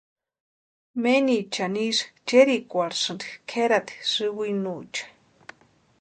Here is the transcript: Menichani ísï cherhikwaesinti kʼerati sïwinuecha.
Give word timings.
Menichani 1.01 1.81
ísï 1.89 2.05
cherhikwaesinti 2.27 3.27
kʼerati 3.49 3.95
sïwinuecha. 4.11 5.03